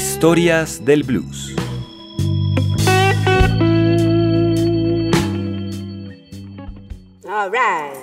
[0.00, 1.54] Historias del Blues.
[7.28, 7.99] All right.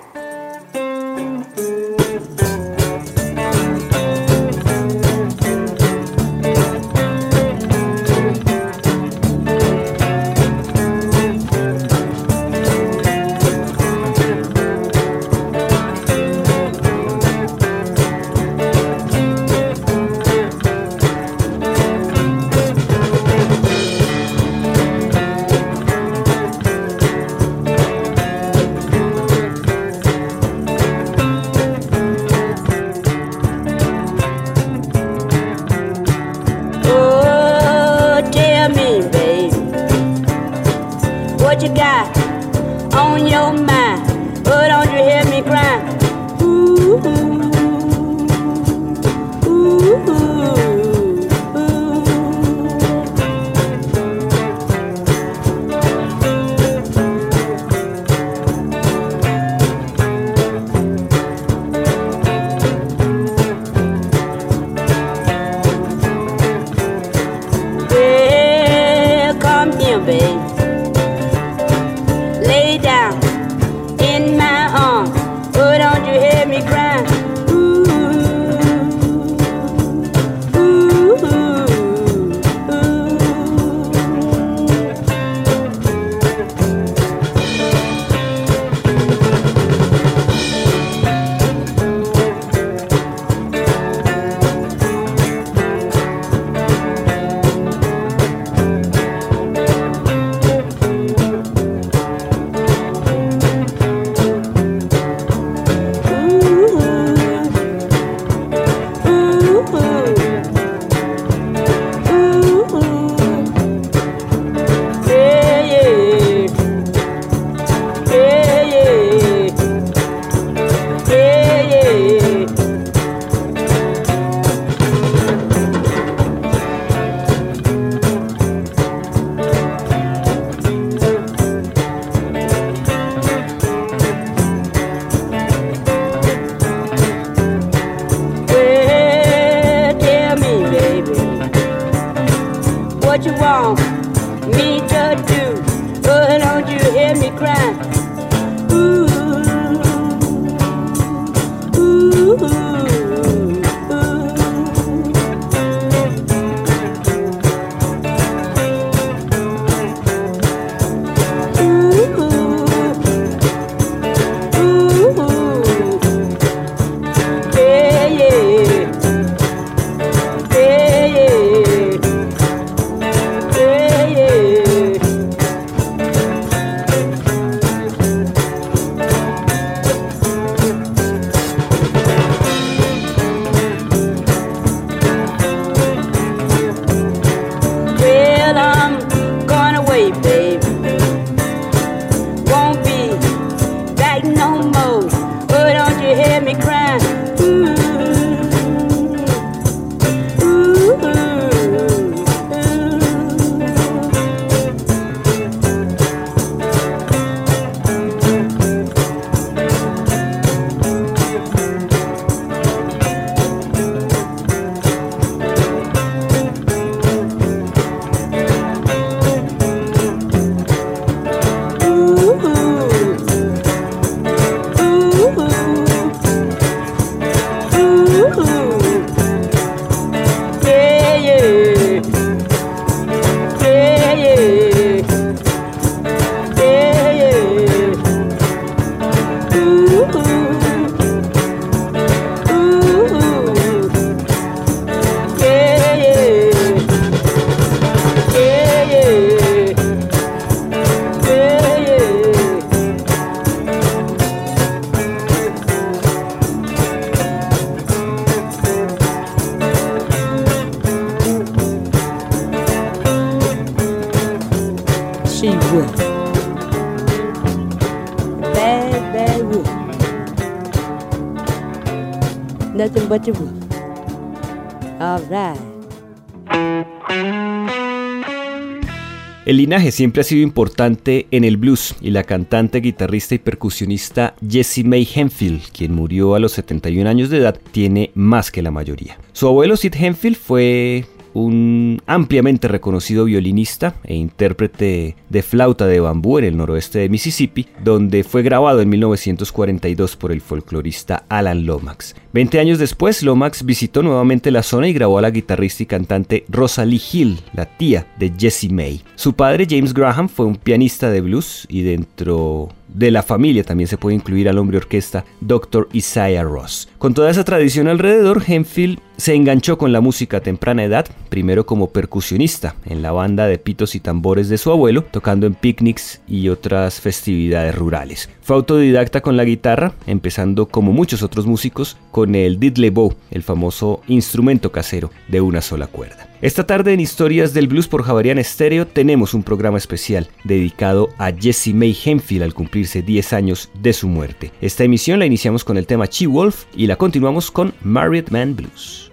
[279.45, 284.35] El linaje siempre ha sido importante en el blues y la cantante, guitarrista y percusionista
[284.45, 288.71] Jessie May Henfield, quien murió a los 71 años de edad, tiene más que la
[288.71, 289.17] mayoría.
[289.31, 291.05] Su abuelo Sid Henfield fue
[291.37, 297.67] un ampliamente reconocido violinista e intérprete de flauta de bambú en el noroeste de Mississippi,
[297.83, 302.15] donde fue grabado en 1942 por el folclorista Alan Lomax.
[302.33, 306.45] Veinte años después, Lomax visitó nuevamente la zona y grabó a la guitarrista y cantante
[306.49, 309.01] Rosalie Hill, la tía de Jessie May.
[309.15, 313.87] Su padre, James Graham, fue un pianista de blues y dentro de la familia también
[313.87, 315.87] se puede incluir al hombre orquesta Dr.
[315.93, 316.89] Isaiah Ross.
[316.97, 321.65] Con toda esa tradición alrededor, Henfield se enganchó con la música a temprana edad, primero
[321.65, 326.21] como percusionista en la banda de pitos y tambores de su abuelo, tocando en picnics
[326.27, 328.29] y otras festividades rurales.
[328.41, 333.43] Fue autodidacta con la guitarra, empezando como muchos otros músicos con el diddley bow, el
[333.43, 336.27] famoso instrumento casero de una sola cuerda.
[336.39, 341.31] Esta tarde en Historias del Blues por Javarian Stereo tenemos un programa especial dedicado a
[341.31, 344.51] Jesse May Henfield al cumplirse 10 años de su muerte.
[344.61, 348.55] Esta emisión la iniciamos con el tema Chi Wolf y la continuamos con Married Man
[348.55, 349.06] Blues.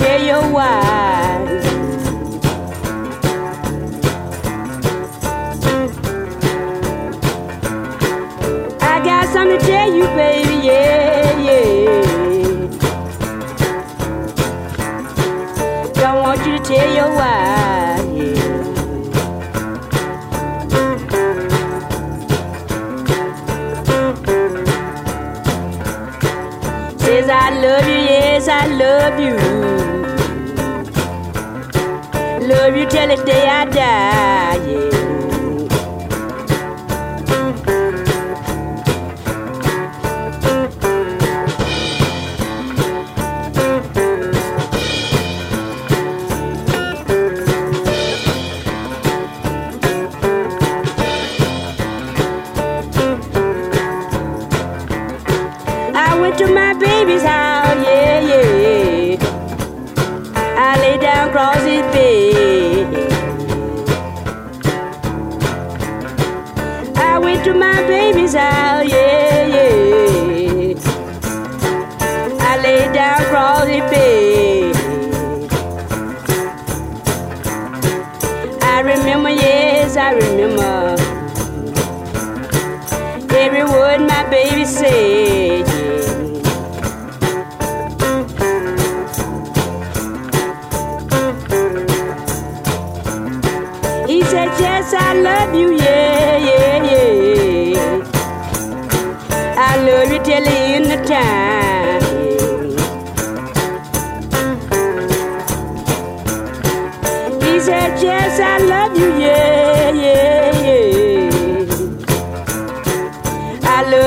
[0.00, 0.99] Don't want you to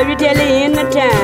[0.04, 1.23] storytelling in the town.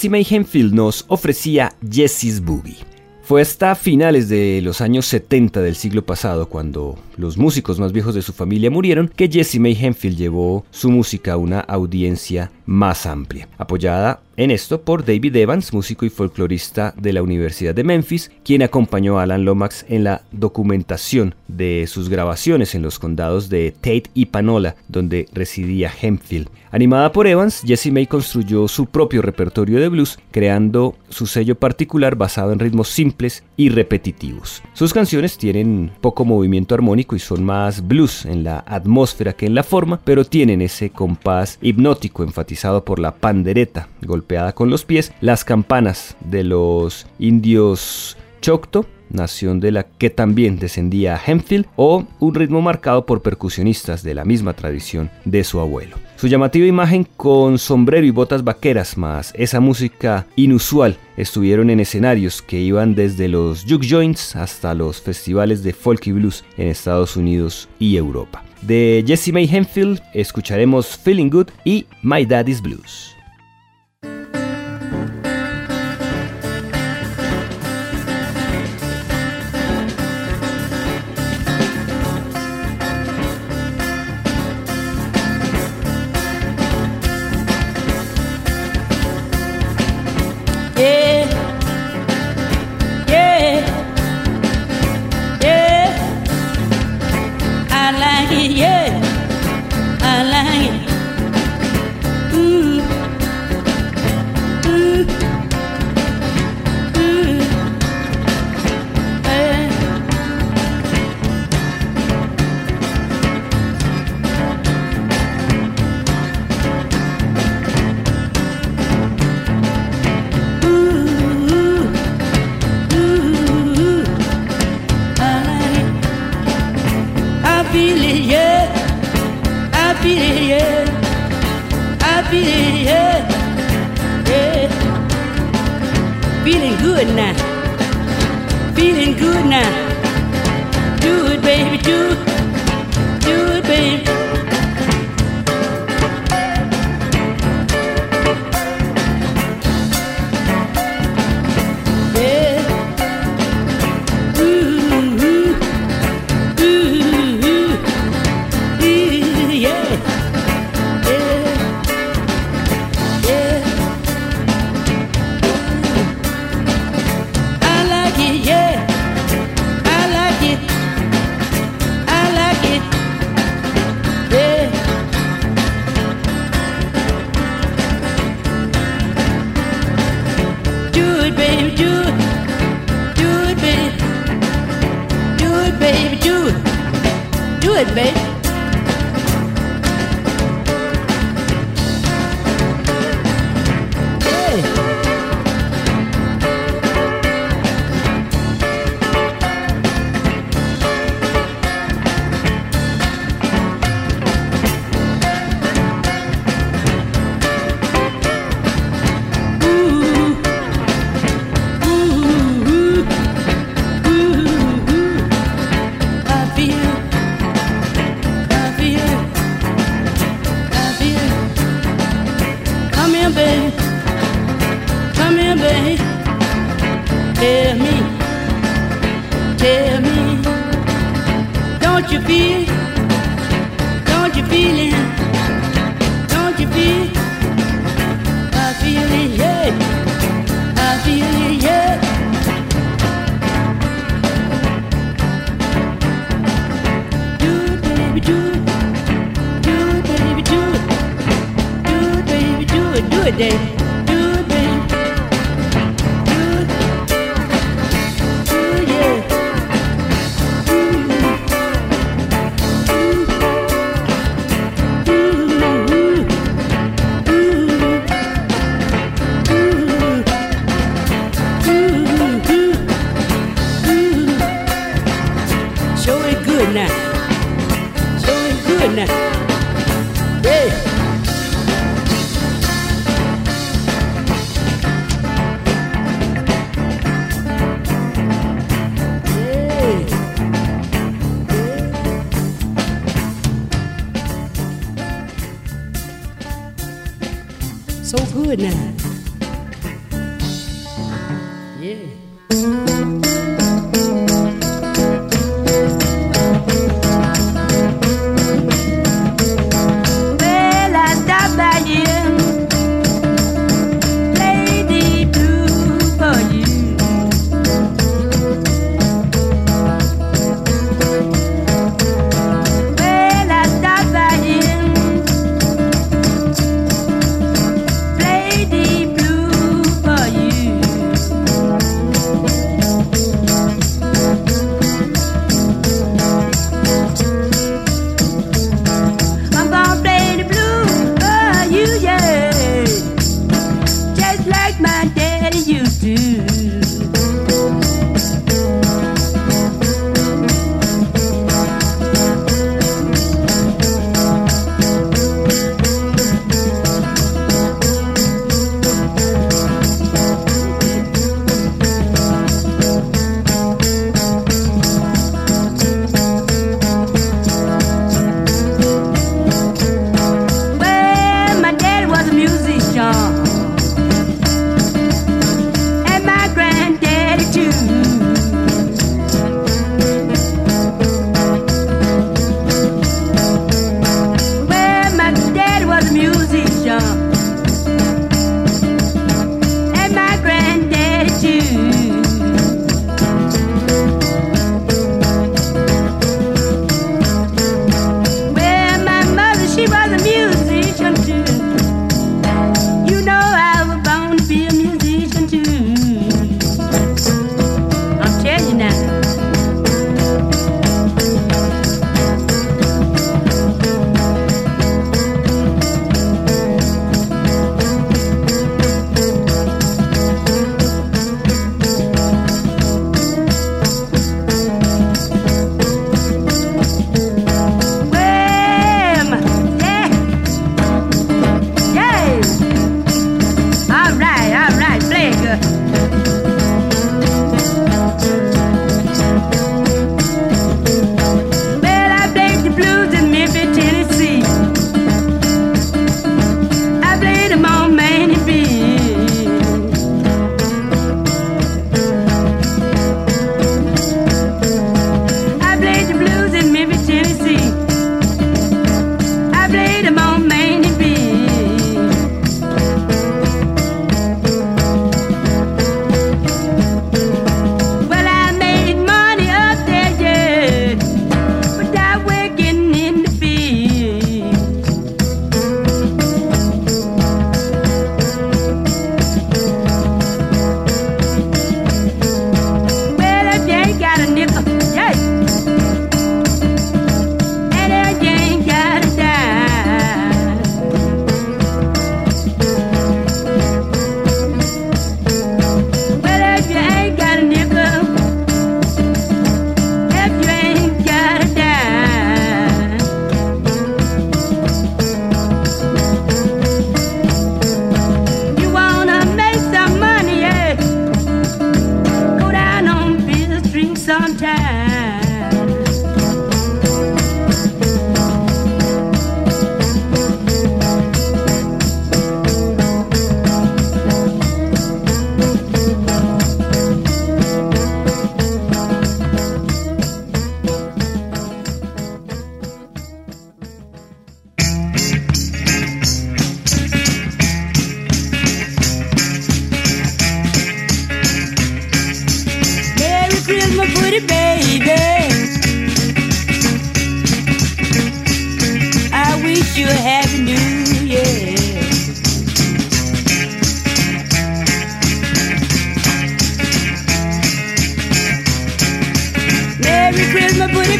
[0.00, 2.78] Jessie May Henfield nos ofrecía Jessie's Boogie.
[3.20, 8.14] Fue hasta finales de los años 70 del siglo pasado, cuando los músicos más viejos
[8.14, 13.04] de su familia murieron, que Jessie May Henfield llevó su música a una audiencia más
[13.04, 18.30] amplia, apoyada en esto por David Evans, músico y folclorista de la Universidad de Memphis,
[18.44, 23.72] quien acompañó a Alan Lomax en la documentación de sus grabaciones en los condados de
[23.72, 26.48] Tate y Panola, donde residía Hempfield.
[26.72, 32.14] Animada por Evans, Jessie May construyó su propio repertorio de blues, creando su sello particular
[32.14, 34.62] basado en ritmos simples y repetitivos.
[34.72, 39.56] Sus canciones tienen poco movimiento armónico y son más blues en la atmósfera que en
[39.56, 45.12] la forma, pero tienen ese compás hipnótico enfatizado por la pandereta, golpeada con los pies,
[45.20, 52.34] las campanas de los indios Choctaw, nación de la que también descendía Hempfield, o un
[52.34, 55.96] ritmo marcado por percusionistas de la misma tradición de su abuelo.
[56.16, 62.42] Su llamativa imagen con sombrero y botas vaqueras más esa música inusual estuvieron en escenarios
[62.42, 67.16] que iban desde los juke joints hasta los festivales de folk y blues en Estados
[67.16, 68.44] Unidos y Europa.
[68.62, 73.16] De Jessie May Hempfield escucharemos Feeling Good y My Daddy's Blues.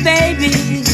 [0.03, 0.90] baby.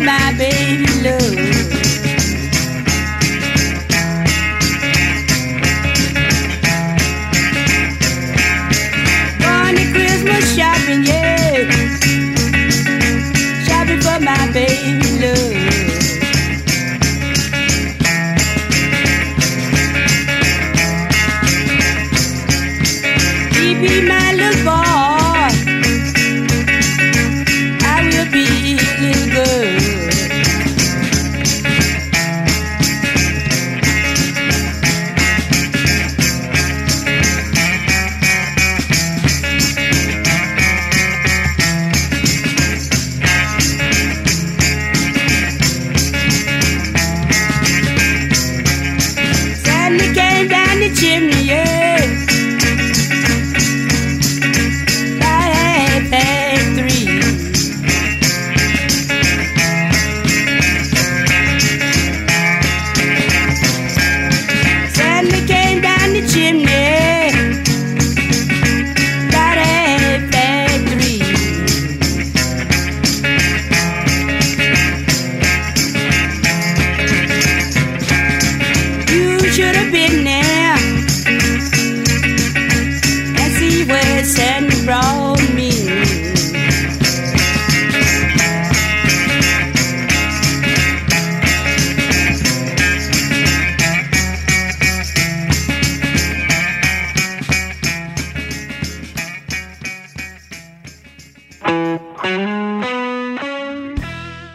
[0.00, 0.87] my baby.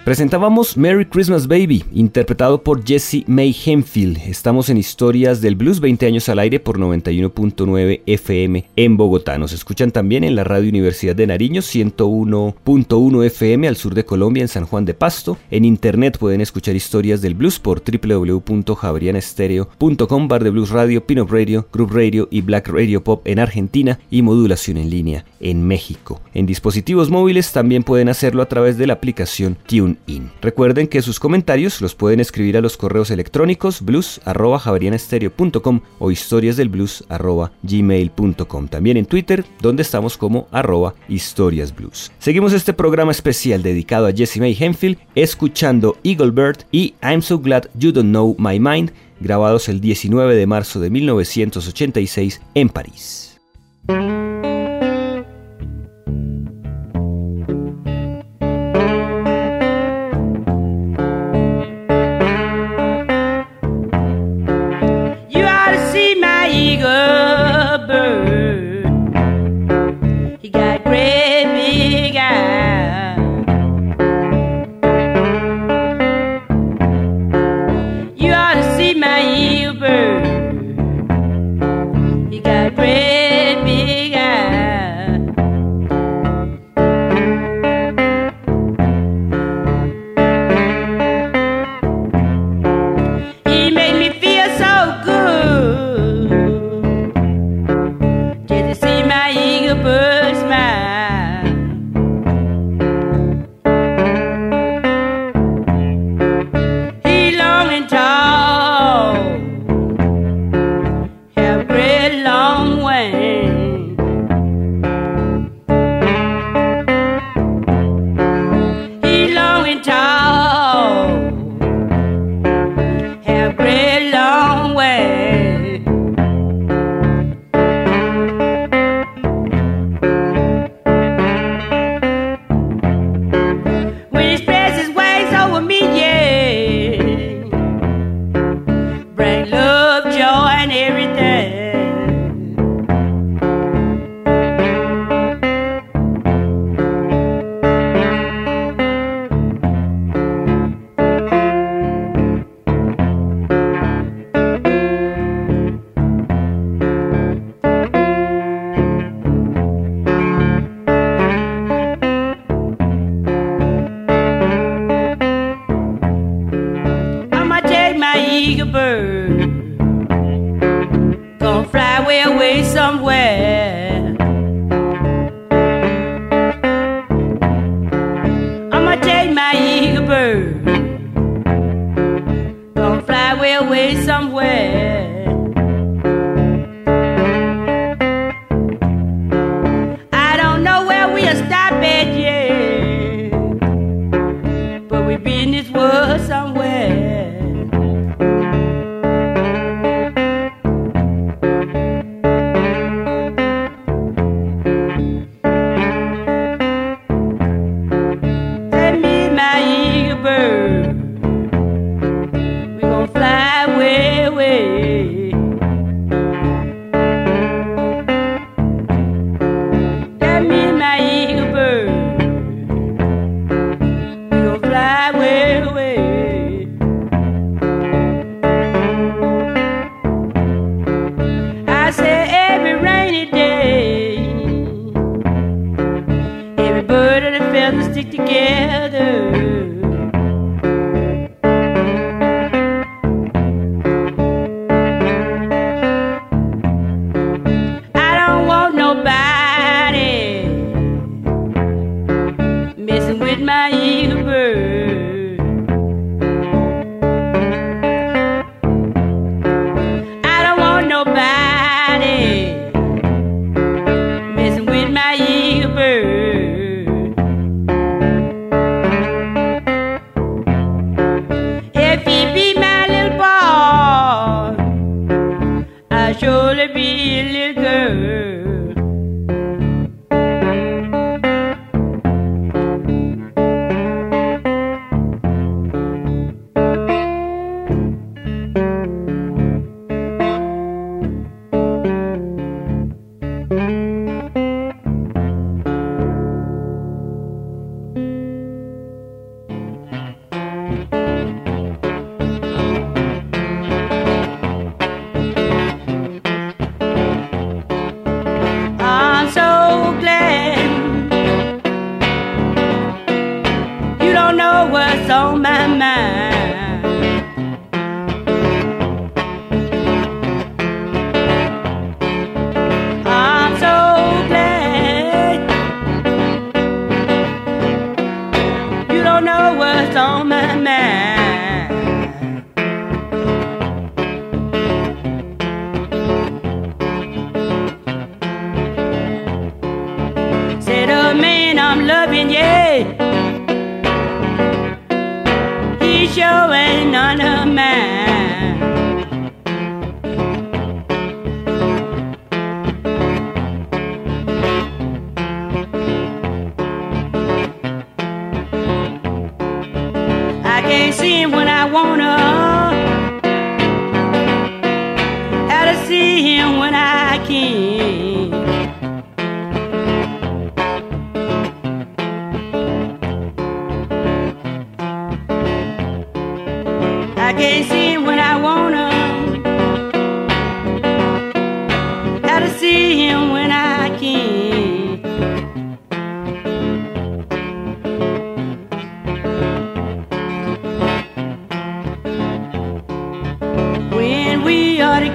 [0.04, 4.18] Presentábamos Merry Christmas Baby, interpretado por Jesse May Hemphill.
[4.18, 9.38] Estamos en Historias del Blues, 20 años al aire por 91.9 FM en Bogotá.
[9.38, 14.42] Nos escuchan también en la Radio Universidad de Nariño, 101.1 FM al sur de Colombia,
[14.42, 15.38] en San Juan de Pasto.
[15.50, 21.70] En internet pueden escuchar Historias del Blues por www.javerianestereo.com, Bar de Blues Radio, Pin Radio,
[21.72, 26.20] Group Radio y Black Radio Pop en Argentina y modulación en línea en México.
[26.34, 29.93] En dispositivos móviles también pueden hacerlo a través de la aplicación Tune
[30.42, 38.68] Recuerden que sus comentarios los pueden escribir a los correos electrónicos blues.javarianestereo.com o historiasdelblues.gmail.com.
[38.68, 42.12] También en Twitter, donde estamos como arroba historiasblues.
[42.20, 47.40] Seguimos este programa especial dedicado a Jesse May Henfield, escuchando Eagle Bird y I'm So
[47.40, 53.40] Glad You Don't Know My Mind, grabados el 19 de marzo de 1986 en París.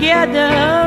[0.08, 0.77] Together,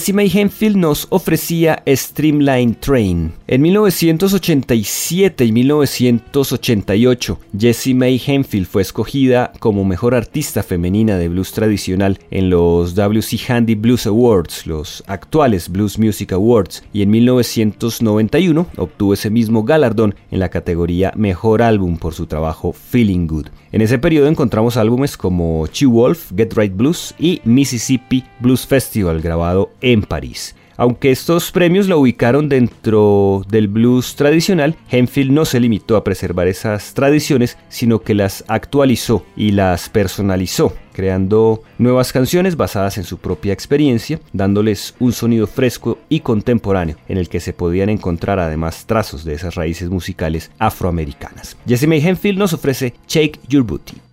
[0.00, 3.34] Jesse May Henfield nos ofrecía Streamline Train.
[3.46, 11.52] En 1987 y 1988, Jessie May Henfield fue escogida como mejor artista femenina de blues
[11.52, 18.68] tradicional en los WC Handy Blues Awards, los actuales Blues Music Awards, y en 1991
[18.78, 23.48] obtuvo ese mismo galardón en la categoría Mejor Álbum por su trabajo Feeling Good.
[23.72, 29.20] En ese periodo encontramos álbumes como Chi Wolf, Get Right Blues y Mississippi Blues Festival
[29.20, 30.54] grabado en París.
[30.80, 36.48] Aunque estos premios la ubicaron dentro del blues tradicional, Henfield no se limitó a preservar
[36.48, 43.18] esas tradiciones, sino que las actualizó y las personalizó, creando nuevas canciones basadas en su
[43.18, 48.86] propia experiencia, dándoles un sonido fresco y contemporáneo, en el que se podían encontrar además
[48.86, 51.58] trazos de esas raíces musicales afroamericanas.
[51.68, 54.09] Jessie May Henfield nos ofrece Shake Your Booty.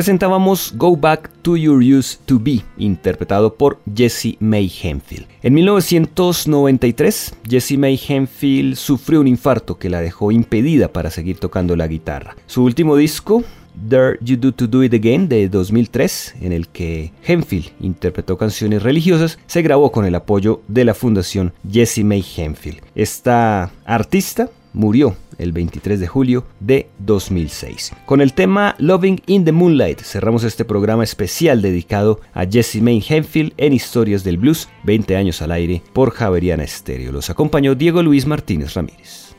[0.00, 5.26] Presentábamos Go Back to Your Used to Be, interpretado por Jesse May Henfield.
[5.42, 11.76] En 1993, Jesse May Henfield sufrió un infarto que la dejó impedida para seguir tocando
[11.76, 12.34] la guitarra.
[12.46, 13.44] Su último disco,
[13.74, 18.82] Dare You Do to Do It Again de 2003, en el que Henfield interpretó canciones
[18.82, 22.80] religiosas, se grabó con el apoyo de la fundación Jesse May Henfield.
[22.94, 27.92] Esta artista murió el 23 de julio de 2006.
[28.06, 33.02] Con el tema Loving in the Moonlight cerramos este programa especial dedicado a Jesse May
[33.06, 37.12] Henfield en Historias del Blues, 20 años al aire por Javeriana Estéreo.
[37.12, 39.29] Los acompañó Diego Luis Martínez Ramírez.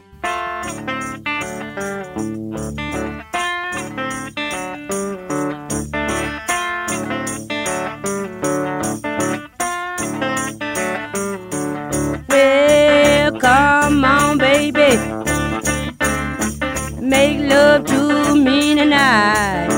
[17.11, 19.70] make love to me tonight.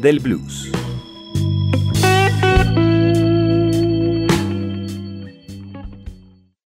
[0.00, 0.77] Del Blues.